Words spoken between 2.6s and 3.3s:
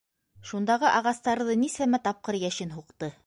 һуҡты?